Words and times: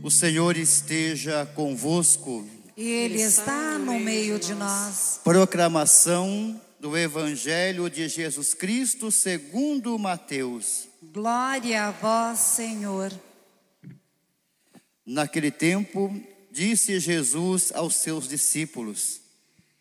O 0.00 0.10
Senhor 0.10 0.56
esteja 0.56 1.44
convosco. 1.54 2.46
Ele 2.76 3.20
está 3.20 3.76
no 3.78 3.98
meio 3.98 4.38
de 4.38 4.54
nós. 4.54 5.20
Proclamação 5.24 6.60
do 6.78 6.96
Evangelho 6.96 7.90
de 7.90 8.08
Jesus 8.08 8.54
Cristo 8.54 9.10
segundo 9.10 9.98
Mateus. 9.98 10.86
Glória 11.02 11.86
a 11.86 11.90
vós, 11.90 12.38
Senhor. 12.38 13.12
Naquele 15.04 15.50
tempo, 15.50 16.14
disse 16.52 17.00
Jesus 17.00 17.72
aos 17.74 17.96
seus 17.96 18.28
discípulos: 18.28 19.20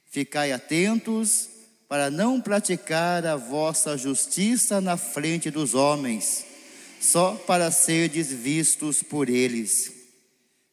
Ficai 0.10 0.52
atentos 0.52 1.48
para 1.88 2.10
não 2.10 2.42
praticar 2.42 3.24
a 3.26 3.36
vossa 3.36 3.96
justiça 3.96 4.82
na 4.82 4.98
frente 4.98 5.52
dos 5.52 5.76
homens, 5.76 6.44
só 7.00 7.36
para 7.36 7.70
serdes 7.70 8.32
vistos 8.32 9.04
por 9.04 9.30
eles. 9.30 9.97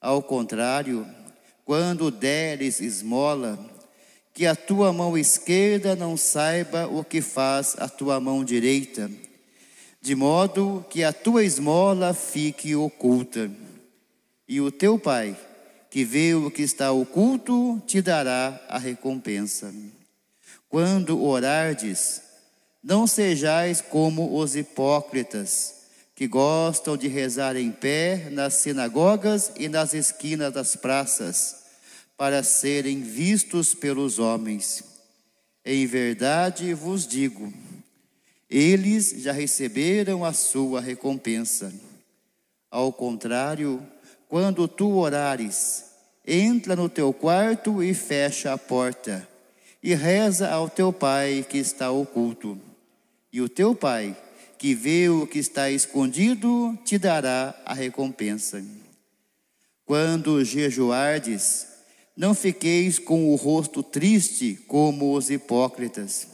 Ao 0.00 0.22
contrário, 0.22 1.06
quando 1.64 2.10
deres 2.10 2.80
esmola, 2.80 3.58
que 4.32 4.46
a 4.46 4.56
tua 4.56 4.92
mão 4.92 5.18
esquerda 5.18 5.94
não 5.94 6.16
saiba 6.16 6.86
o 6.86 7.04
que 7.04 7.20
faz 7.20 7.76
a 7.78 7.88
tua 7.88 8.18
mão 8.18 8.42
direita, 8.42 9.10
de 10.00 10.14
modo 10.14 10.82
que 10.88 11.04
a 11.04 11.12
tua 11.12 11.44
esmola 11.44 12.14
fique 12.14 12.74
oculta. 12.74 13.50
E 14.48 14.60
o 14.60 14.72
teu 14.72 14.98
pai, 14.98 15.36
que 15.90 16.02
vê 16.02 16.34
o 16.34 16.50
que 16.50 16.62
está 16.62 16.90
oculto, 16.90 17.82
te 17.86 18.00
dará 18.00 18.58
a 18.68 18.78
recompensa. 18.78 19.70
Quando 20.68 21.22
orardes, 21.22 22.22
não 22.82 23.06
sejais 23.06 23.82
como 23.82 24.38
os 24.38 24.56
hipócritas, 24.56 25.79
que 26.20 26.28
gostam 26.28 26.98
de 26.98 27.08
rezar 27.08 27.56
em 27.56 27.72
pé 27.72 28.28
nas 28.30 28.52
sinagogas 28.52 29.52
e 29.56 29.70
nas 29.70 29.94
esquinas 29.94 30.52
das 30.52 30.76
praças, 30.76 31.56
para 32.14 32.42
serem 32.42 33.00
vistos 33.00 33.72
pelos 33.72 34.18
homens. 34.18 34.84
Em 35.64 35.86
verdade 35.86 36.74
vos 36.74 37.06
digo, 37.06 37.50
eles 38.50 39.14
já 39.16 39.32
receberam 39.32 40.22
a 40.22 40.34
sua 40.34 40.78
recompensa. 40.78 41.72
Ao 42.70 42.92
contrário, 42.92 43.82
quando 44.28 44.68
tu 44.68 44.98
orares, 44.98 45.86
entra 46.26 46.76
no 46.76 46.90
teu 46.90 47.14
quarto 47.14 47.82
e 47.82 47.94
fecha 47.94 48.52
a 48.52 48.58
porta, 48.58 49.26
e 49.82 49.94
reza 49.94 50.50
ao 50.50 50.68
teu 50.68 50.92
pai 50.92 51.46
que 51.48 51.56
está 51.56 51.90
oculto. 51.90 52.60
E 53.32 53.40
o 53.40 53.48
teu 53.48 53.74
pai, 53.74 54.14
que 54.60 54.74
vê 54.74 55.08
o 55.08 55.26
que 55.26 55.38
está 55.38 55.70
escondido, 55.70 56.78
te 56.84 56.98
dará 56.98 57.58
a 57.64 57.72
recompensa. 57.72 58.62
Quando 59.86 60.44
jejuardes, 60.44 61.66
não 62.14 62.34
fiqueis 62.34 62.98
com 62.98 63.32
o 63.32 63.36
rosto 63.36 63.82
triste 63.82 64.58
como 64.68 65.16
os 65.16 65.30
hipócritas. 65.30 66.28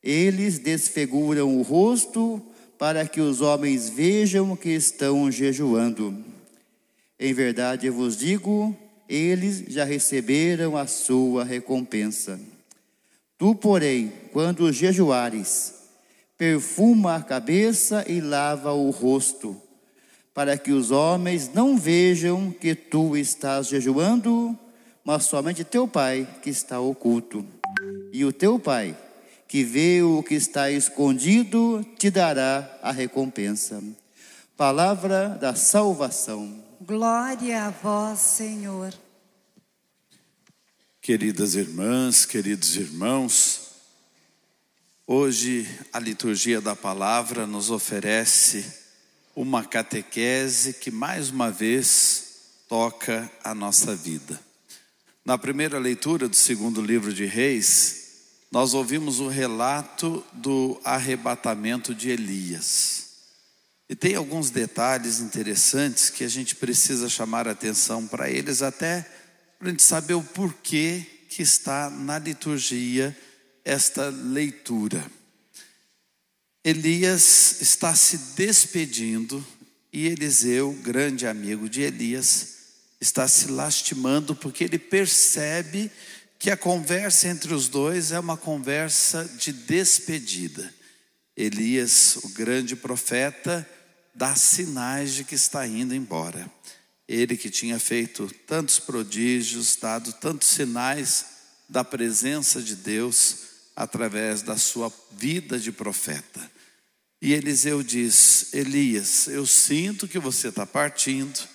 Eles 0.00 0.60
desfiguram 0.60 1.58
o 1.58 1.62
rosto 1.62 2.40
para 2.78 3.04
que 3.04 3.20
os 3.20 3.40
homens 3.40 3.88
vejam 3.88 4.54
que 4.54 4.68
estão 4.68 5.28
jejuando. 5.28 6.16
Em 7.18 7.34
verdade 7.34 7.88
eu 7.88 7.94
vos 7.94 8.16
digo, 8.16 8.76
eles 9.08 9.64
já 9.66 9.82
receberam 9.82 10.76
a 10.76 10.86
sua 10.86 11.42
recompensa. 11.42 12.38
Tu, 13.36 13.56
porém, 13.56 14.12
quando 14.32 14.72
jejuares, 14.72 15.82
perfuma 16.36 17.16
a 17.16 17.22
cabeça 17.22 18.04
e 18.08 18.20
lava 18.20 18.72
o 18.72 18.90
rosto, 18.90 19.60
para 20.32 20.58
que 20.58 20.72
os 20.72 20.90
homens 20.90 21.52
não 21.52 21.76
vejam 21.76 22.50
que 22.50 22.74
tu 22.74 23.16
estás 23.16 23.68
jejuando, 23.68 24.58
mas 25.04 25.24
somente 25.24 25.62
teu 25.62 25.86
pai 25.86 26.26
que 26.42 26.50
está 26.50 26.80
oculto. 26.80 27.46
E 28.12 28.24
o 28.24 28.32
teu 28.32 28.58
pai, 28.58 28.96
que 29.46 29.62
vê 29.62 30.02
o 30.02 30.22
que 30.22 30.34
está 30.34 30.70
escondido, 30.70 31.84
te 31.98 32.10
dará 32.10 32.78
a 32.82 32.90
recompensa. 32.90 33.82
Palavra 34.56 35.28
da 35.28 35.54
salvação. 35.54 36.62
Glória 36.80 37.64
a 37.64 37.70
vós, 37.70 38.18
Senhor. 38.18 38.92
Queridas 41.00 41.54
irmãs, 41.54 42.24
queridos 42.24 42.76
irmãos, 42.76 43.63
Hoje 45.06 45.68
a 45.92 45.98
liturgia 45.98 46.62
da 46.62 46.74
palavra 46.74 47.46
nos 47.46 47.70
oferece 47.70 48.64
uma 49.36 49.62
catequese 49.62 50.72
que 50.72 50.90
mais 50.90 51.28
uma 51.28 51.50
vez 51.50 52.24
toca 52.66 53.30
a 53.44 53.54
nossa 53.54 53.94
vida. 53.94 54.40
Na 55.22 55.36
primeira 55.36 55.78
leitura 55.78 56.26
do 56.26 56.34
segundo 56.34 56.80
livro 56.80 57.12
de 57.12 57.26
Reis, 57.26 58.04
nós 58.50 58.72
ouvimos 58.72 59.20
o 59.20 59.28
relato 59.28 60.24
do 60.32 60.80
arrebatamento 60.82 61.94
de 61.94 62.08
Elias. 62.08 63.04
E 63.90 63.94
tem 63.94 64.14
alguns 64.14 64.48
detalhes 64.48 65.20
interessantes 65.20 66.08
que 66.08 66.24
a 66.24 66.28
gente 66.28 66.56
precisa 66.56 67.10
chamar 67.10 67.46
atenção 67.46 68.06
para 68.06 68.30
eles, 68.30 68.62
até 68.62 69.06
para 69.58 69.68
a 69.68 69.70
gente 69.70 69.82
saber 69.82 70.14
o 70.14 70.22
porquê 70.22 71.04
que 71.28 71.42
está 71.42 71.90
na 71.90 72.18
liturgia 72.18 73.14
esta 73.64 74.10
leitura. 74.10 75.04
Elias 76.62 77.60
está 77.60 77.94
se 77.94 78.18
despedindo 78.36 79.44
e 79.92 80.06
Eliseu, 80.06 80.72
grande 80.82 81.26
amigo 81.26 81.68
de 81.68 81.82
Elias, 81.82 82.54
está 83.00 83.28
se 83.28 83.48
lastimando 83.48 84.34
porque 84.34 84.64
ele 84.64 84.78
percebe 84.78 85.90
que 86.38 86.50
a 86.50 86.56
conversa 86.56 87.28
entre 87.28 87.54
os 87.54 87.68
dois 87.68 88.12
é 88.12 88.18
uma 88.18 88.36
conversa 88.36 89.24
de 89.38 89.52
despedida. 89.52 90.72
Elias, 91.36 92.16
o 92.22 92.28
grande 92.30 92.76
profeta, 92.76 93.68
dá 94.14 94.34
sinais 94.34 95.14
de 95.14 95.24
que 95.24 95.34
está 95.34 95.66
indo 95.66 95.94
embora. 95.94 96.50
Ele 97.06 97.36
que 97.36 97.50
tinha 97.50 97.78
feito 97.78 98.30
tantos 98.46 98.78
prodígios, 98.78 99.76
dado 99.76 100.12
tantos 100.14 100.48
sinais 100.48 101.26
da 101.68 101.84
presença 101.84 102.62
de 102.62 102.76
Deus, 102.76 103.53
através 103.74 104.42
da 104.42 104.56
sua 104.56 104.92
vida 105.12 105.58
de 105.58 105.72
profeta. 105.72 106.50
E 107.20 107.32
Eliseu 107.32 107.82
diz: 107.82 108.52
Elias, 108.52 109.28
eu 109.28 109.46
sinto 109.46 110.06
que 110.06 110.18
você 110.18 110.48
está 110.48 110.66
partindo, 110.66 111.48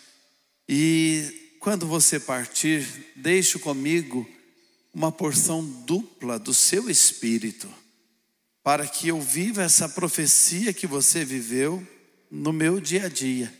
e 0.68 1.56
quando 1.59 1.85
você 1.85 2.19
partir, 2.19 2.85
deixe 3.16 3.59
comigo 3.59 4.28
uma 4.94 5.12
porção 5.12 5.63
dupla 5.63 6.40
do 6.40 6.53
seu 6.53 6.90
espírito, 6.90 7.72
para 8.63 8.88
que 8.88 9.07
eu 9.09 9.22
viva 9.22 9.62
essa 9.62 9.88
profecia 9.88 10.74
que 10.74 10.88
você 10.88 11.24
viveu 11.24 11.86
no 12.31 12.51
meu 12.51 12.80
dia 12.80 13.06
a 13.06 13.09
dia, 13.09 13.53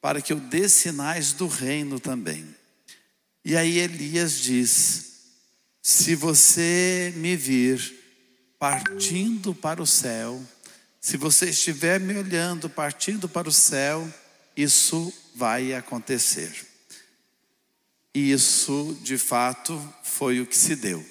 para 0.00 0.22
que 0.22 0.32
eu 0.32 0.40
dê 0.40 0.68
sinais 0.68 1.32
do 1.32 1.46
reino 1.46 1.98
também. 1.98 2.46
E 3.44 3.56
aí 3.56 3.78
Elias 3.78 4.38
diz: 4.40 5.09
se 5.82 6.14
você 6.14 7.12
me 7.16 7.36
vir 7.36 7.98
partindo 8.58 9.54
para 9.54 9.82
o 9.82 9.86
céu, 9.86 10.40
se 11.00 11.16
você 11.16 11.48
estiver 11.50 11.98
me 11.98 12.16
olhando 12.16 12.68
partindo 12.68 13.28
para 13.28 13.48
o 13.48 13.52
céu, 13.52 14.06
isso 14.54 15.12
vai 15.34 15.72
acontecer. 15.72 16.66
E 18.14 18.32
isso, 18.32 18.98
de 19.02 19.16
fato, 19.16 19.80
foi 20.02 20.40
o 20.40 20.46
que 20.46 20.56
se 20.56 20.76
deu. 20.76 21.04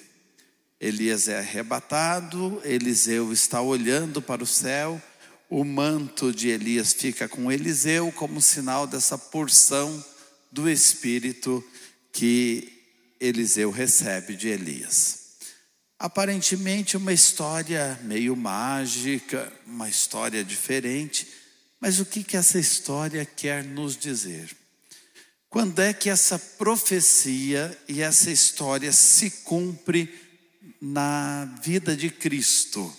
Elias 0.80 1.28
é 1.28 1.38
arrebatado, 1.38 2.60
Eliseu 2.64 3.32
está 3.32 3.60
olhando 3.60 4.22
para 4.22 4.42
o 4.42 4.46
céu, 4.46 5.02
o 5.48 5.64
manto 5.64 6.32
de 6.32 6.48
Elias 6.48 6.92
fica 6.92 7.28
com 7.28 7.50
Eliseu 7.50 8.12
como 8.12 8.40
sinal 8.40 8.86
dessa 8.86 9.18
porção 9.18 10.02
do 10.52 10.70
Espírito 10.70 11.62
que 12.12 12.79
Eliseu 13.20 13.70
recebe 13.70 14.34
de 14.34 14.48
Elias. 14.48 15.18
Aparentemente 15.98 16.96
uma 16.96 17.12
história 17.12 18.00
meio 18.02 18.34
mágica, 18.34 19.52
uma 19.66 19.88
história 19.88 20.42
diferente, 20.42 21.28
Mas 21.80 21.98
o 21.98 22.04
que, 22.04 22.22
que 22.22 22.36
essa 22.36 22.58
história 22.58 23.24
quer 23.24 23.64
nos 23.64 23.96
dizer? 23.96 24.54
Quando 25.48 25.80
é 25.80 25.92
que 25.94 26.10
essa 26.10 26.38
profecia 26.38 27.76
e 27.88 28.02
essa 28.02 28.30
história 28.30 28.92
se 28.92 29.30
cumpre 29.30 30.14
na 30.80 31.46
vida 31.62 31.96
de 31.96 32.10
Cristo? 32.10 32.94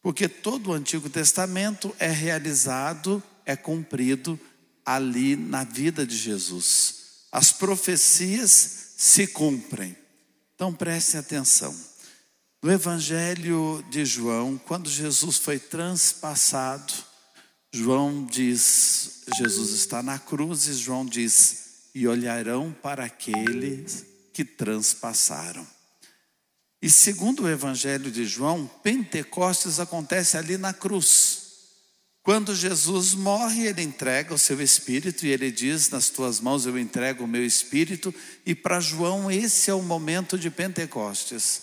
Porque 0.00 0.28
todo 0.28 0.70
o 0.70 0.72
Antigo 0.72 1.10
Testamento 1.10 1.94
é 1.98 2.08
realizado, 2.08 3.22
é 3.44 3.56
cumprido 3.56 4.38
ali 4.86 5.34
na 5.34 5.64
vida 5.64 6.06
de 6.06 6.16
Jesus. 6.16 7.26
As 7.32 7.52
profecias 7.52 8.87
se 8.98 9.28
cumprem. 9.28 9.96
Então 10.56 10.74
prestem 10.74 11.20
atenção. 11.20 11.72
No 12.60 12.72
Evangelho 12.72 13.84
de 13.88 14.04
João, 14.04 14.58
quando 14.58 14.90
Jesus 14.90 15.36
foi 15.36 15.60
transpassado, 15.60 16.92
João 17.72 18.26
diz, 18.26 19.22
Jesus 19.38 19.70
está 19.70 20.02
na 20.02 20.18
cruz 20.18 20.66
e 20.66 20.74
João 20.74 21.06
diz: 21.06 21.90
"E 21.94 22.08
olharão 22.08 22.74
para 22.82 23.04
aqueles 23.04 24.04
que 24.32 24.44
transpassaram". 24.44 25.64
E 26.82 26.90
segundo 26.90 27.44
o 27.44 27.48
Evangelho 27.48 28.10
de 28.10 28.26
João, 28.26 28.68
Pentecostes 28.82 29.78
acontece 29.78 30.36
ali 30.36 30.58
na 30.58 30.74
cruz. 30.74 31.37
Quando 32.28 32.54
Jesus 32.54 33.14
morre, 33.14 33.68
ele 33.68 33.80
entrega 33.80 34.34
o 34.34 34.38
seu 34.38 34.60
espírito 34.60 35.24
e 35.24 35.30
ele 35.30 35.50
diz: 35.50 35.88
Nas 35.88 36.10
tuas 36.10 36.40
mãos 36.40 36.66
eu 36.66 36.78
entrego 36.78 37.24
o 37.24 37.26
meu 37.26 37.42
espírito. 37.42 38.14
E 38.44 38.54
para 38.54 38.80
João, 38.80 39.30
esse 39.30 39.70
é 39.70 39.74
o 39.74 39.80
momento 39.80 40.38
de 40.38 40.50
Pentecostes. 40.50 41.62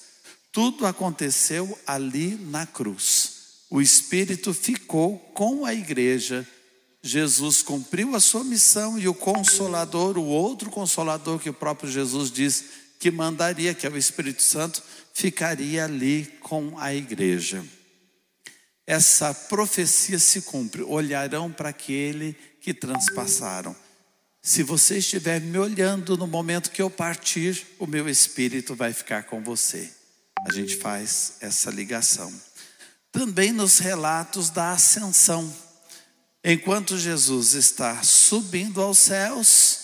Tudo 0.51 0.87
aconteceu 0.87 1.77
ali 1.85 2.35
na 2.49 2.65
cruz. 2.65 3.33
O 3.69 3.79
espírito 3.79 4.55
ficou 4.55 5.19
com 5.35 5.65
a 5.65 5.71
igreja. 5.71 6.47
Jesus 7.03 7.61
cumpriu 7.61 8.15
a 8.15 8.19
sua 8.19 8.43
missão 8.43 8.97
e 8.97 9.07
o 9.07 9.13
consolador, 9.13 10.17
o 10.17 10.25
outro 10.25 10.71
consolador 10.71 11.37
que 11.37 11.51
o 11.51 11.53
próprio 11.53 11.91
Jesus 11.91 12.31
diz 12.31 12.63
que 12.99 13.11
mandaria, 13.11 13.75
que 13.75 13.85
é 13.85 13.89
o 13.91 13.95
Espírito 13.95 14.41
Santo, 14.41 14.81
ficaria 15.13 15.85
ali 15.85 16.25
com 16.41 16.73
a 16.79 16.91
igreja 16.91 17.63
essa 18.87 19.33
profecia 19.33 20.19
se 20.19 20.41
cumpre. 20.41 20.83
Olharão 20.83 21.51
para 21.51 21.69
aquele 21.69 22.33
que 22.61 22.73
transpassaram. 22.73 23.75
Se 24.41 24.61
você 24.61 24.99
estiver 24.99 25.41
me 25.41 25.57
olhando 25.57 26.15
no 26.15 26.27
momento 26.27 26.69
que 26.69 26.81
eu 26.81 26.89
partir, 26.89 27.65
o 27.79 27.87
meu 27.87 28.07
espírito 28.07 28.75
vai 28.75 28.93
ficar 28.93 29.23
com 29.23 29.43
você. 29.43 29.89
A 30.47 30.51
gente 30.51 30.75
faz 30.75 31.37
essa 31.41 31.71
ligação. 31.71 32.31
Também 33.11 33.51
nos 33.51 33.79
relatos 33.79 34.51
da 34.51 34.71
ascensão. 34.71 35.51
Enquanto 36.43 36.95
Jesus 36.95 37.53
está 37.53 38.03
subindo 38.03 38.79
aos 38.79 38.99
céus, 38.99 39.79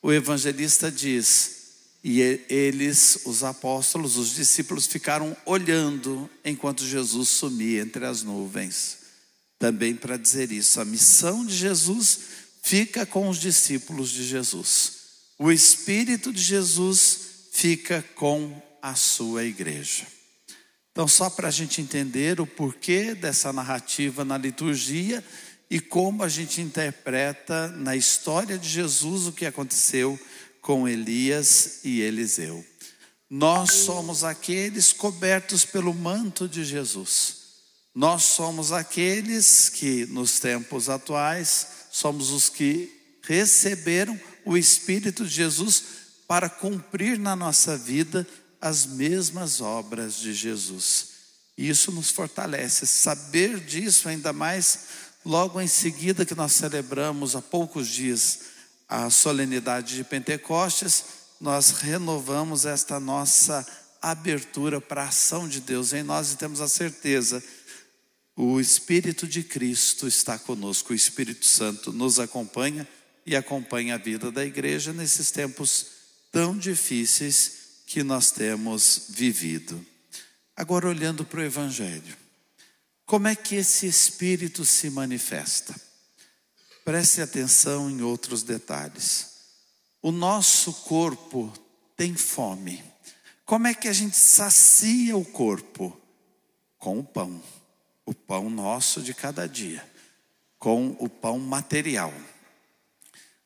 o 0.00 0.12
evangelista 0.12 0.88
diz: 0.88 1.59
e 2.02 2.20
eles, 2.48 3.20
os 3.26 3.44
apóstolos, 3.44 4.16
os 4.16 4.34
discípulos, 4.34 4.86
ficaram 4.86 5.36
olhando 5.44 6.28
enquanto 6.44 6.84
Jesus 6.84 7.28
sumia 7.28 7.82
entre 7.82 8.06
as 8.06 8.22
nuvens. 8.22 8.98
Também 9.58 9.94
para 9.94 10.16
dizer 10.16 10.50
isso, 10.50 10.80
a 10.80 10.84
missão 10.84 11.44
de 11.44 11.54
Jesus 11.54 12.20
fica 12.62 13.04
com 13.04 13.28
os 13.28 13.38
discípulos 13.38 14.10
de 14.10 14.26
Jesus. 14.26 14.92
O 15.38 15.52
Espírito 15.52 16.32
de 16.32 16.40
Jesus 16.40 17.18
fica 17.52 18.02
com 18.14 18.60
a 18.80 18.94
sua 18.94 19.44
igreja. 19.44 20.06
Então, 20.92 21.06
só 21.06 21.28
para 21.28 21.48
a 21.48 21.50
gente 21.50 21.80
entender 21.80 22.40
o 22.40 22.46
porquê 22.46 23.14
dessa 23.14 23.52
narrativa 23.52 24.24
na 24.24 24.38
liturgia 24.38 25.22
e 25.70 25.78
como 25.78 26.22
a 26.22 26.28
gente 26.28 26.60
interpreta 26.60 27.68
na 27.68 27.94
história 27.94 28.58
de 28.58 28.68
Jesus 28.68 29.26
o 29.26 29.32
que 29.32 29.46
aconteceu 29.46 30.18
com 30.60 30.88
Elias 30.88 31.80
e 31.84 32.00
Eliseu. 32.00 32.64
Nós 33.28 33.72
somos 33.72 34.24
aqueles 34.24 34.92
cobertos 34.92 35.64
pelo 35.64 35.94
manto 35.94 36.48
de 36.48 36.64
Jesus. 36.64 37.36
Nós 37.94 38.24
somos 38.24 38.72
aqueles 38.72 39.68
que, 39.68 40.06
nos 40.06 40.38
tempos 40.38 40.88
atuais, 40.88 41.66
somos 41.90 42.30
os 42.30 42.48
que 42.48 42.90
receberam 43.22 44.18
o 44.44 44.56
Espírito 44.56 45.24
de 45.24 45.34
Jesus 45.34 45.84
para 46.26 46.48
cumprir 46.48 47.18
na 47.18 47.34
nossa 47.34 47.76
vida 47.76 48.26
as 48.60 48.86
mesmas 48.86 49.60
obras 49.60 50.16
de 50.16 50.32
Jesus. 50.32 51.08
E 51.56 51.68
isso 51.68 51.92
nos 51.92 52.10
fortalece. 52.10 52.86
Saber 52.86 53.60
disso, 53.60 54.08
ainda 54.08 54.32
mais 54.32 54.80
logo 55.24 55.60
em 55.60 55.66
seguida 55.66 56.24
que 56.24 56.34
nós 56.34 56.52
celebramos 56.52 57.36
há 57.36 57.42
poucos 57.42 57.88
dias 57.88 58.38
a 58.90 59.08
solenidade 59.08 59.94
de 59.94 60.02
Pentecostes, 60.02 61.04
nós 61.40 61.70
renovamos 61.70 62.66
esta 62.66 62.98
nossa 62.98 63.64
abertura 64.02 64.80
para 64.80 65.04
a 65.04 65.08
ação 65.08 65.48
de 65.48 65.60
Deus 65.60 65.92
em 65.92 66.02
nós 66.02 66.32
e 66.32 66.36
temos 66.36 66.60
a 66.60 66.68
certeza 66.68 67.40
o 68.42 68.58
Espírito 68.58 69.26
de 69.26 69.42
Cristo 69.42 70.08
está 70.08 70.38
conosco, 70.38 70.92
o 70.92 70.96
Espírito 70.96 71.44
Santo 71.44 71.92
nos 71.92 72.18
acompanha 72.18 72.88
e 73.26 73.36
acompanha 73.36 73.96
a 73.96 73.98
vida 73.98 74.32
da 74.32 74.44
igreja 74.44 74.94
nesses 74.94 75.30
tempos 75.30 75.86
tão 76.32 76.56
difíceis 76.56 77.52
que 77.86 78.02
nós 78.02 78.30
temos 78.30 79.06
vivido. 79.10 79.84
Agora, 80.56 80.88
olhando 80.88 81.22
para 81.22 81.40
o 81.40 81.44
Evangelho, 81.44 82.16
como 83.04 83.28
é 83.28 83.36
que 83.36 83.56
esse 83.56 83.86
Espírito 83.86 84.64
se 84.64 84.88
manifesta? 84.88 85.78
Preste 86.84 87.20
atenção 87.20 87.90
em 87.90 88.02
outros 88.02 88.42
detalhes. 88.42 89.30
O 90.02 90.10
nosso 90.10 90.72
corpo 90.72 91.52
tem 91.96 92.14
fome. 92.14 92.82
Como 93.44 93.66
é 93.66 93.74
que 93.74 93.88
a 93.88 93.92
gente 93.92 94.16
sacia 94.16 95.16
o 95.16 95.24
corpo? 95.24 95.98
Com 96.78 96.98
o 96.98 97.04
pão, 97.04 97.42
o 98.06 98.14
pão 98.14 98.48
nosso 98.48 99.02
de 99.02 99.12
cada 99.12 99.46
dia, 99.46 99.86
com 100.58 100.96
o 100.98 101.08
pão 101.08 101.38
material. 101.38 102.14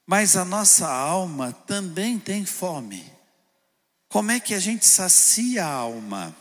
Mas 0.07 0.37
a 0.37 0.45
nossa 0.45 0.89
alma 0.89 1.53
também 1.53 2.19
tem 2.19 2.45
fome. 2.45 3.05
Como 4.09 4.31
é 4.31 4.39
que 4.39 4.55
a 4.55 4.61
gente 4.61 4.87
sacia 4.87 5.65
a 5.65 5.73
alma? 5.73 6.37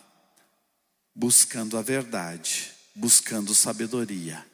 Buscando 1.16 1.78
a 1.78 1.82
verdade, 1.82 2.72
buscando 2.94 3.56
sabedoria 3.56 4.46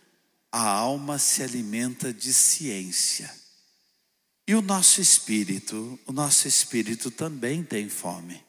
a 0.51 0.67
alma 0.67 1.17
se 1.19 1.43
alimenta 1.43 2.13
de 2.13 2.33
ciência. 2.33 3.33
E 4.47 4.55
o 4.55 4.61
nosso 4.61 4.99
espírito, 4.99 5.99
o 6.07 6.11
nosso 6.11 6.47
espírito 6.47 7.11
também 7.11 7.63
tem 7.63 7.87
fome. 7.87 8.43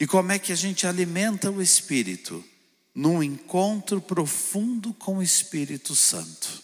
E 0.00 0.06
como 0.06 0.32
é 0.32 0.38
que 0.38 0.52
a 0.52 0.56
gente 0.56 0.86
alimenta 0.86 1.50
o 1.50 1.62
espírito? 1.62 2.44
Num 2.94 3.22
encontro 3.22 4.00
profundo 4.00 4.92
com 4.94 5.18
o 5.18 5.22
Espírito 5.22 5.94
Santo. 5.94 6.62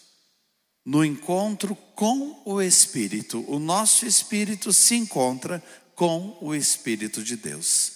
No 0.85 1.05
encontro 1.05 1.75
com 1.95 2.41
o 2.45 2.61
Espírito. 2.61 3.43
O 3.47 3.59
nosso 3.59 4.05
espírito 4.05 4.73
se 4.73 4.95
encontra 4.95 5.63
com 5.95 6.37
o 6.41 6.53
Espírito 6.53 7.23
de 7.23 7.37
Deus. 7.37 7.93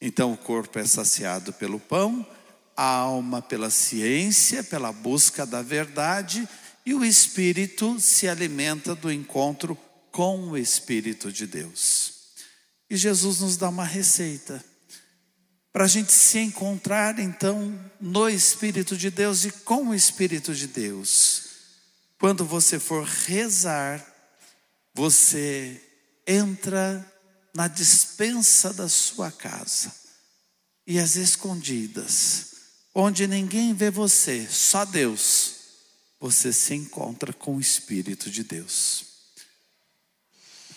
Então 0.00 0.32
o 0.32 0.36
corpo 0.36 0.78
é 0.78 0.84
saciado 0.84 1.52
pelo 1.52 1.78
pão, 1.78 2.26
a 2.76 2.84
alma 2.84 3.40
pela 3.40 3.70
ciência, 3.70 4.62
pela 4.62 4.92
busca 4.92 5.46
da 5.46 5.62
verdade, 5.62 6.48
e 6.84 6.94
o 6.94 7.04
espírito 7.04 7.98
se 7.98 8.28
alimenta 8.28 8.94
do 8.94 9.10
encontro 9.10 9.78
com 10.14 10.50
o 10.50 10.56
Espírito 10.56 11.32
de 11.32 11.44
Deus. 11.44 12.12
E 12.88 12.96
Jesus 12.96 13.40
nos 13.40 13.56
dá 13.56 13.68
uma 13.68 13.84
receita 13.84 14.64
para 15.72 15.86
a 15.86 15.88
gente 15.88 16.12
se 16.12 16.38
encontrar 16.38 17.18
então 17.18 17.76
no 18.00 18.28
Espírito 18.28 18.96
de 18.96 19.10
Deus 19.10 19.44
e 19.44 19.50
com 19.50 19.88
o 19.88 19.94
Espírito 19.94 20.54
de 20.54 20.68
Deus. 20.68 21.42
Quando 22.16 22.44
você 22.44 22.78
for 22.78 23.04
rezar, 23.04 24.06
você 24.94 25.82
entra 26.24 27.04
na 27.52 27.66
dispensa 27.66 28.72
da 28.72 28.88
sua 28.88 29.32
casa 29.32 29.92
e 30.86 30.96
às 31.00 31.16
escondidas 31.16 32.53
onde 32.94 33.26
ninguém 33.26 33.74
vê 33.74 33.90
você, 33.90 34.46
só 34.48 34.84
Deus, 34.84 35.54
você 36.20 36.52
se 36.52 36.74
encontra 36.74 37.32
com 37.32 37.56
o 37.56 37.60
Espírito 37.60 38.30
de 38.30 38.44
Deus. 38.44 39.04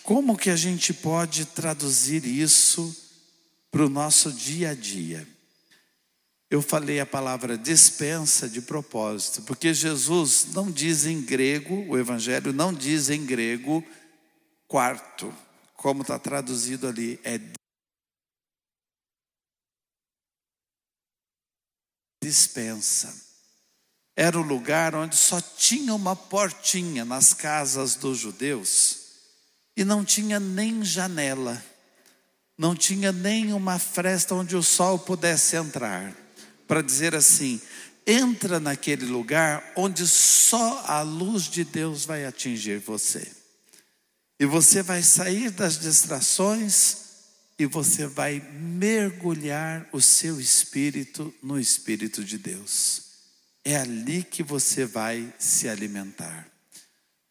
Como 0.02 0.36
que 0.36 0.50
a 0.50 0.56
gente 0.56 0.92
pode 0.92 1.44
traduzir 1.44 2.24
isso 2.24 2.96
para 3.70 3.84
o 3.84 3.88
nosso 3.88 4.32
dia 4.32 4.70
a 4.70 4.74
dia? 4.74 5.26
Eu 6.50 6.62
falei 6.62 6.98
a 6.98 7.06
palavra 7.06 7.58
dispensa 7.58 8.48
de 8.48 8.62
propósito, 8.62 9.42
porque 9.42 9.74
Jesus 9.74 10.48
não 10.54 10.70
diz 10.70 11.04
em 11.04 11.20
grego, 11.20 11.84
o 11.88 11.98
Evangelho 11.98 12.54
não 12.54 12.72
diz 12.72 13.10
em 13.10 13.24
grego 13.24 13.84
quarto, 14.66 15.32
como 15.74 16.02
está 16.02 16.18
traduzido 16.18 16.88
ali, 16.88 17.20
é 17.22 17.38
dispensa. 22.22 23.14
era 24.16 24.38
o 24.38 24.42
lugar 24.42 24.94
onde 24.94 25.16
só 25.16 25.40
tinha 25.40 25.94
uma 25.94 26.16
portinha 26.16 27.04
nas 27.04 27.32
casas 27.32 27.94
dos 27.94 28.18
judeus 28.18 28.98
e 29.76 29.84
não 29.84 30.04
tinha 30.04 30.40
nem 30.40 30.84
janela, 30.84 31.64
não 32.58 32.74
tinha 32.74 33.12
nem 33.12 33.52
uma 33.52 33.78
fresta 33.78 34.34
onde 34.34 34.56
o 34.56 34.62
sol 34.62 34.98
pudesse 34.98 35.54
entrar, 35.54 36.12
para 36.66 36.82
dizer 36.82 37.14
assim: 37.14 37.60
entra 38.04 38.58
naquele 38.58 39.06
lugar 39.06 39.72
onde 39.76 40.04
só 40.08 40.82
a 40.84 41.02
luz 41.02 41.44
de 41.44 41.62
Deus 41.62 42.04
vai 42.04 42.24
atingir 42.24 42.80
você. 42.80 43.30
E 44.40 44.46
você 44.46 44.82
vai 44.82 45.02
sair 45.02 45.50
das 45.50 45.78
distrações 45.78 47.07
e 47.58 47.66
você 47.66 48.06
vai 48.06 48.40
mergulhar 48.52 49.88
o 49.92 50.00
seu 50.00 50.40
espírito 50.40 51.34
no 51.42 51.58
espírito 51.58 52.24
de 52.24 52.38
Deus. 52.38 53.02
É 53.64 53.76
ali 53.76 54.22
que 54.22 54.42
você 54.42 54.86
vai 54.86 55.34
se 55.38 55.68
alimentar. 55.68 56.46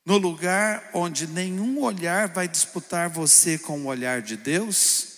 No 0.05 0.17
lugar 0.17 0.91
onde 0.93 1.27
nenhum 1.27 1.81
olhar 1.81 2.27
vai 2.27 2.47
disputar 2.47 3.09
você 3.09 3.57
com 3.57 3.81
o 3.81 3.85
olhar 3.87 4.21
de 4.21 4.37
Deus, 4.37 5.17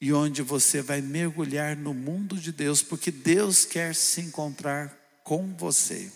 e 0.00 0.12
onde 0.12 0.40
você 0.40 0.80
vai 0.80 1.02
mergulhar 1.02 1.76
no 1.76 1.92
mundo 1.92 2.36
de 2.36 2.52
Deus, 2.52 2.82
porque 2.82 3.10
Deus 3.10 3.64
quer 3.66 3.94
se 3.94 4.20
encontrar 4.22 4.96
com 5.22 5.54
você. 5.54 6.10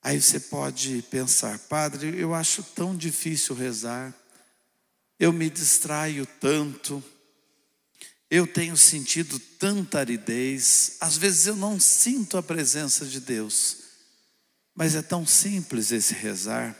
Aí 0.00 0.20
você 0.20 0.38
pode 0.38 1.02
pensar, 1.10 1.58
Padre, 1.58 2.18
eu 2.18 2.32
acho 2.32 2.62
tão 2.62 2.96
difícil 2.96 3.54
rezar, 3.54 4.14
eu 5.22 5.32
me 5.32 5.48
distraio 5.48 6.26
tanto, 6.26 7.00
eu 8.28 8.44
tenho 8.44 8.76
sentido 8.76 9.38
tanta 9.38 10.00
aridez, 10.00 10.96
às 10.98 11.16
vezes 11.16 11.46
eu 11.46 11.54
não 11.54 11.78
sinto 11.78 12.36
a 12.36 12.42
presença 12.42 13.06
de 13.06 13.20
Deus, 13.20 13.76
mas 14.74 14.96
é 14.96 15.00
tão 15.00 15.24
simples 15.24 15.92
esse 15.92 16.12
rezar, 16.12 16.76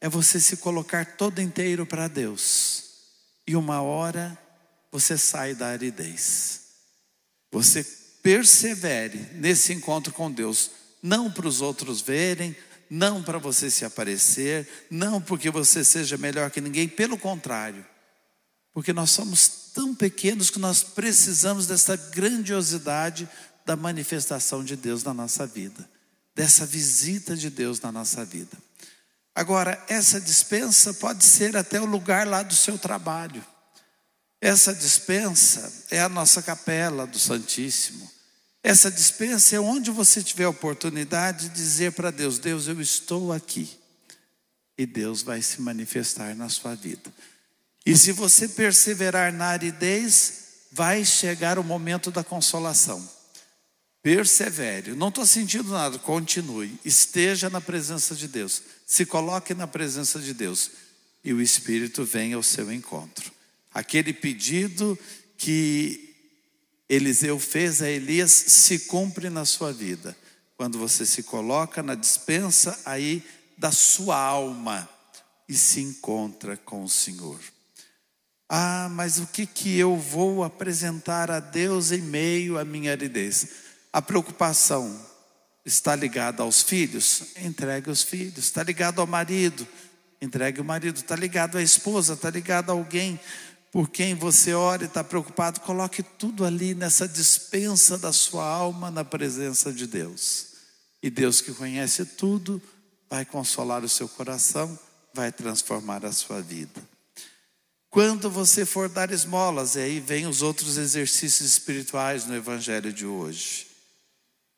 é 0.00 0.08
você 0.08 0.40
se 0.40 0.56
colocar 0.56 1.16
todo 1.16 1.40
inteiro 1.40 1.86
para 1.86 2.08
Deus, 2.08 2.86
e 3.46 3.54
uma 3.54 3.80
hora 3.80 4.36
você 4.90 5.16
sai 5.16 5.54
da 5.54 5.68
aridez, 5.68 6.62
você 7.52 7.84
persevere 8.20 9.28
nesse 9.34 9.72
encontro 9.72 10.12
com 10.12 10.28
Deus, 10.28 10.72
não 11.00 11.30
para 11.30 11.46
os 11.46 11.60
outros 11.60 12.00
verem, 12.00 12.56
não 12.90 13.22
para 13.22 13.38
você 13.38 13.70
se 13.70 13.84
aparecer, 13.84 14.68
não 14.90 15.20
porque 15.20 15.48
você 15.48 15.84
seja 15.84 16.18
melhor 16.18 16.50
que 16.50 16.60
ninguém, 16.60 16.88
pelo 16.88 17.16
contrário, 17.16 17.86
porque 18.74 18.92
nós 18.92 19.10
somos 19.10 19.70
tão 19.72 19.94
pequenos 19.94 20.50
que 20.50 20.58
nós 20.58 20.82
precisamos 20.82 21.68
dessa 21.68 21.96
grandiosidade 21.96 23.28
da 23.64 23.76
manifestação 23.76 24.64
de 24.64 24.74
Deus 24.74 25.04
na 25.04 25.14
nossa 25.14 25.46
vida, 25.46 25.88
dessa 26.34 26.66
visita 26.66 27.36
de 27.36 27.48
Deus 27.48 27.80
na 27.80 27.92
nossa 27.92 28.24
vida. 28.24 28.58
Agora, 29.32 29.82
essa 29.88 30.20
dispensa 30.20 30.92
pode 30.92 31.24
ser 31.24 31.56
até 31.56 31.80
o 31.80 31.84
lugar 31.84 32.26
lá 32.26 32.42
do 32.42 32.54
seu 32.54 32.76
trabalho. 32.76 33.44
Essa 34.40 34.74
dispensa 34.74 35.86
é 35.90 36.00
a 36.00 36.08
nossa 36.08 36.42
capela 36.42 37.06
do 37.06 37.18
Santíssimo. 37.18 38.10
Essa 38.62 38.90
dispensa 38.90 39.56
é 39.56 39.60
onde 39.60 39.90
você 39.90 40.22
tiver 40.22 40.46
oportunidade 40.46 41.48
de 41.48 41.54
dizer 41.54 41.92
para 41.92 42.10
Deus: 42.10 42.38
Deus, 42.38 42.68
eu 42.68 42.80
estou 42.80 43.32
aqui. 43.32 43.70
E 44.76 44.86
Deus 44.86 45.22
vai 45.22 45.42
se 45.42 45.60
manifestar 45.60 46.34
na 46.34 46.48
sua 46.48 46.74
vida. 46.74 47.12
E 47.84 47.96
se 47.96 48.12
você 48.12 48.48
perseverar 48.48 49.32
na 49.32 49.46
aridez, 49.46 50.40
vai 50.72 51.04
chegar 51.04 51.58
o 51.58 51.64
momento 51.64 52.10
da 52.10 52.22
consolação. 52.22 53.06
Persevere. 54.02 54.92
Não 54.92 55.08
estou 55.08 55.26
sentindo 55.26 55.70
nada, 55.70 55.98
continue. 55.98 56.78
Esteja 56.84 57.50
na 57.50 57.60
presença 57.60 58.14
de 58.14 58.28
Deus. 58.28 58.62
Se 58.86 59.04
coloque 59.04 59.52
na 59.54 59.66
presença 59.66 60.18
de 60.18 60.32
Deus. 60.32 60.70
E 61.22 61.34
o 61.34 61.40
Espírito 61.40 62.04
vem 62.04 62.32
ao 62.32 62.42
seu 62.42 62.72
encontro. 62.72 63.30
Aquele 63.72 64.12
pedido 64.12 64.98
que 65.36 66.09
Eliseu 66.90 67.38
fez 67.38 67.80
a 67.80 67.88
Elias 67.88 68.32
se 68.32 68.80
cumpre 68.80 69.30
na 69.30 69.44
sua 69.44 69.72
vida. 69.72 70.16
Quando 70.56 70.76
você 70.76 71.06
se 71.06 71.22
coloca 71.22 71.84
na 71.84 71.94
dispensa 71.94 72.76
aí 72.84 73.24
da 73.56 73.70
sua 73.70 74.18
alma 74.18 74.88
e 75.48 75.54
se 75.54 75.80
encontra 75.80 76.56
com 76.56 76.82
o 76.82 76.88
Senhor. 76.88 77.38
Ah, 78.48 78.88
mas 78.90 79.18
o 79.18 79.26
que 79.28 79.46
que 79.46 79.78
eu 79.78 79.96
vou 79.96 80.42
apresentar 80.42 81.30
a 81.30 81.38
Deus 81.38 81.92
em 81.92 82.02
meio 82.02 82.58
à 82.58 82.64
minha 82.64 82.90
aridez? 82.90 83.46
A 83.92 84.02
preocupação 84.02 85.00
está 85.64 85.94
ligada 85.94 86.42
aos 86.42 86.60
filhos? 86.60 87.36
Entregue 87.36 87.88
os 87.88 88.02
filhos. 88.02 88.38
Está 88.38 88.64
ligado 88.64 89.00
ao 89.00 89.06
marido? 89.06 89.64
Entregue 90.20 90.60
o 90.60 90.64
marido. 90.64 90.96
Está 90.96 91.14
ligado 91.14 91.56
à 91.56 91.62
esposa? 91.62 92.14
Está 92.14 92.30
ligado 92.30 92.70
a 92.70 92.72
alguém 92.72 93.20
por 93.70 93.88
quem 93.88 94.14
você 94.14 94.52
ora 94.52 94.82
e 94.82 94.86
está 94.86 95.04
preocupado, 95.04 95.60
coloque 95.60 96.02
tudo 96.02 96.44
ali 96.44 96.74
nessa 96.74 97.06
dispensa 97.06 97.96
da 97.96 98.12
sua 98.12 98.44
alma 98.44 98.90
na 98.90 99.04
presença 99.04 99.72
de 99.72 99.86
Deus. 99.86 100.48
E 101.02 101.08
Deus 101.08 101.40
que 101.40 101.52
conhece 101.52 102.04
tudo, 102.04 102.60
vai 103.08 103.24
consolar 103.24 103.84
o 103.84 103.88
seu 103.88 104.08
coração, 104.08 104.78
vai 105.14 105.30
transformar 105.30 106.04
a 106.04 106.12
sua 106.12 106.42
vida. 106.42 106.82
Quando 107.88 108.30
você 108.30 108.64
for 108.64 108.88
dar 108.88 109.10
esmolas, 109.10 109.74
e 109.74 109.80
aí 109.80 110.00
vem 110.00 110.26
os 110.26 110.42
outros 110.42 110.76
exercícios 110.76 111.48
espirituais 111.48 112.24
no 112.24 112.36
Evangelho 112.36 112.92
de 112.92 113.06
hoje. 113.06 113.66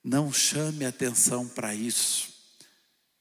Não 0.05 0.33
chame 0.33 0.85
atenção 0.85 1.47
para 1.47 1.75
isso. 1.75 2.32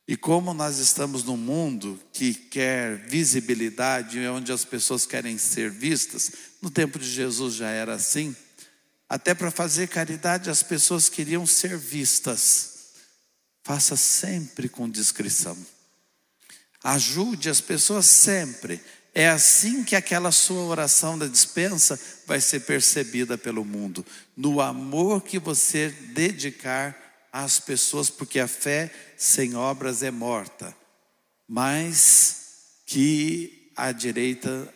E 0.08 0.18
como 0.18 0.54
nós 0.54 0.78
estamos 0.80 1.24
num 1.24 1.38
mundo 1.38 2.00
que 2.12 2.34
quer 2.34 2.98
visibilidade, 3.08 4.20
onde 4.28 4.52
as 4.52 4.66
pessoas 4.66 5.06
querem 5.06 5.38
ser 5.38 5.70
vistas, 5.70 6.32
no 6.62 6.70
tempo 6.70 7.00
de 7.00 7.10
Jesus 7.10 7.56
já 7.56 7.70
era 7.70 7.96
assim. 7.96 8.36
Até 9.08 9.34
para 9.34 9.52
fazer 9.52 9.88
caridade 9.88 10.50
as 10.50 10.64
pessoas 10.64 11.10
queriam 11.10 11.46
ser 11.46 11.78
vistas. 11.78 12.72
Faça 13.64 13.96
sempre 13.96 14.68
com 14.68 14.90
discrição. 14.90 15.58
Ajude 16.84 17.50
as 17.50 17.62
pessoas 17.62 18.06
sempre. 18.06 18.82
É 19.14 19.30
assim 19.30 19.84
que 19.84 19.96
aquela 19.96 20.32
sua 20.32 20.64
oração 20.64 21.18
da 21.18 21.28
dispensa 21.28 22.00
vai 22.26 22.40
ser 22.40 22.62
percebida 22.62 23.38
pelo 23.38 23.66
mundo, 23.66 24.06
no 24.36 24.62
amor 24.62 25.22
que 25.22 25.38
você 25.38 25.90
dedicar 26.14 27.11
às 27.32 27.60
pessoas, 27.60 28.10
porque 28.10 28.40
a 28.40 28.48
fé 28.48 28.92
sem 29.18 29.56
obras 29.56 30.04
é 30.04 30.12
morta, 30.12 30.76
mas 31.48 32.82
que 32.86 33.72
a 33.76 33.92
direita 33.92 34.72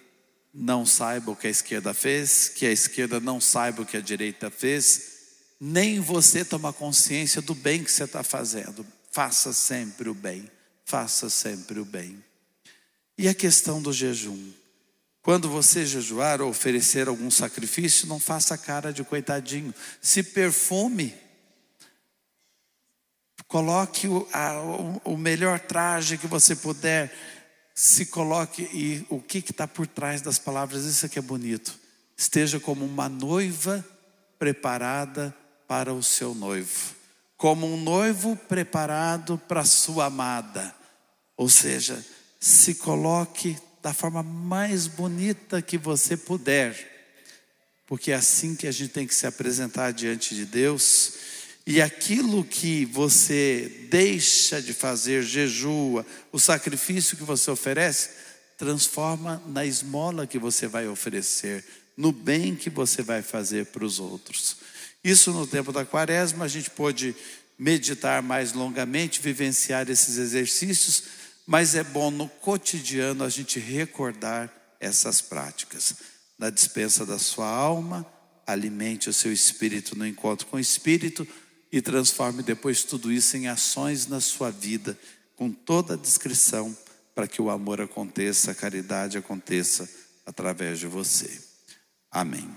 não 0.54 0.86
saiba 0.86 1.32
o 1.32 1.36
que 1.36 1.48
a 1.48 1.50
esquerda 1.50 1.94
fez, 1.94 2.48
que 2.48 2.66
a 2.66 2.72
esquerda 2.72 3.20
não 3.20 3.42
saiba 3.42 3.82
o 3.82 3.86
que 3.86 3.98
a 3.98 4.02
direita 4.02 4.50
fez, 4.50 5.16
nem 5.60 6.00
você 6.00 6.46
toma 6.46 6.72
consciência 6.72 7.42
do 7.42 7.54
bem 7.54 7.84
que 7.84 7.92
você 7.92 8.06
está 8.06 8.24
fazendo. 8.24 8.86
Faça 9.12 9.52
sempre 9.52 10.10
o 10.10 10.14
bem, 10.14 10.50
faça 10.86 11.30
sempre 11.30 11.80
o 11.80 11.86
bem. 11.86 12.24
E 13.18 13.28
a 13.28 13.34
questão 13.34 13.82
do 13.82 13.92
jejum? 13.92 14.52
Quando 15.22 15.50
você 15.50 15.86
jejuar 15.86 16.42
ou 16.42 16.50
oferecer 16.50 17.08
algum 17.08 17.32
sacrifício, 17.32 18.08
não 18.08 18.20
faça 18.20 18.58
cara 18.58 18.94
de 18.94 19.04
coitadinho, 19.04 19.74
se 20.02 20.22
perfume 20.22 21.14
Coloque 23.56 24.06
o, 24.06 24.28
a, 24.34 24.52
o 25.06 25.16
melhor 25.16 25.62
traje 25.62 26.18
que 26.18 26.28
você 26.28 26.58
puder. 26.58 27.10
Se 27.74 28.08
coloque 28.08 28.64
e 28.64 29.06
o 29.10 29.22
que 29.22 29.38
está 29.38 29.66
por 29.66 29.88
trás 29.88 30.22
das 30.22 30.38
palavras, 30.38 30.84
isso 30.84 31.06
aqui 31.06 31.20
é 31.20 31.22
bonito. 31.22 31.74
Esteja 32.18 32.60
como 32.60 32.84
uma 32.84 33.08
noiva 33.08 33.82
preparada 34.38 35.34
para 35.70 35.94
o 35.94 36.04
seu 36.04 36.36
noivo, 36.36 36.96
como 37.38 37.66
um 37.66 37.82
noivo 37.82 38.36
preparado 38.36 39.42
para 39.48 39.62
a 39.62 39.66
sua 39.66 40.08
amada. 40.08 40.76
Ou 41.38 41.48
seja, 41.48 42.06
se 42.38 42.76
coloque 42.76 43.58
da 43.82 43.94
forma 43.94 44.22
mais 44.22 44.86
bonita 44.86 45.62
que 45.62 45.78
você 45.78 46.18
puder, 46.18 46.76
porque 47.88 48.12
é 48.12 48.16
assim 48.16 48.54
que 48.54 48.68
a 48.68 48.72
gente 48.74 48.92
tem 48.92 49.08
que 49.08 49.16
se 49.16 49.26
apresentar 49.26 49.94
diante 49.94 50.36
de 50.36 50.46
Deus 50.46 51.35
e 51.68 51.82
aquilo 51.82 52.44
que 52.44 52.86
você 52.86 53.88
deixa 53.90 54.62
de 54.62 54.72
fazer, 54.72 55.24
jejua, 55.24 56.06
o 56.32 56.40
sacrifício 56.40 57.18
que 57.18 57.24
você 57.24 57.50
oferece, 57.50 58.12
transforma 58.56 59.42
na 59.48 59.66
esmola 59.66 60.28
que 60.28 60.38
você 60.38 60.68
vai 60.68 60.88
oferecer, 60.88 61.66
no 61.98 62.12
bem 62.12 62.56
que 62.56 62.70
você 62.70 63.02
vai 63.02 63.24
fazer 63.24 63.66
para 63.68 63.84
os 63.84 64.00
outros. 64.00 64.58
Isso 65.04 65.32
no 65.32 65.48
tempo 65.48 65.72
da 65.72 65.84
quaresma, 65.84 66.46
a 66.46 66.48
gente 66.48 66.70
pôde 66.70 67.16
meditar 67.58 68.22
mais 68.22 68.54
longamente, 68.54 69.22
vivenciar 69.22 69.90
esses 69.90 70.18
exercícios, 70.18 71.04
mas 71.48 71.74
é 71.74 71.84
bom 71.84 72.12
no 72.12 72.28
cotidiano 72.28 73.24
a 73.24 73.30
gente 73.30 73.60
recordar 73.60 74.54
essas 74.80 75.20
práticas. 75.20 75.96
Na 76.38 76.50
dispensa 76.50 77.06
da 77.06 77.18
sua 77.18 77.48
alma, 77.48 78.06
alimente 78.46 79.10
o 79.10 79.14
seu 79.14 79.34
espírito 79.34 79.98
no 79.98 80.06
encontro 80.06 80.46
com 80.48 80.58
o 80.58 80.60
espírito 80.60 81.28
e 81.76 81.82
transforme 81.82 82.42
depois 82.42 82.86
tudo 82.86 83.12
isso 83.12 83.36
em 83.36 83.50
ações 83.50 84.08
na 84.08 84.22
sua 84.22 84.50
vida, 84.50 84.98
com 85.36 85.52
toda 85.52 85.96
a 85.96 85.98
descrição, 85.98 86.74
para 87.14 87.28
que 87.28 87.42
o 87.42 87.50
amor 87.50 87.82
aconteça, 87.82 88.52
a 88.52 88.56
caridade 88.56 89.18
aconteça 89.18 89.86
através 90.26 90.80
de 90.80 90.88
você. 90.88 91.38
Amém. 92.10 92.50